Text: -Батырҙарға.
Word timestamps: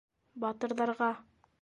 -Батырҙарға. 0.45 1.15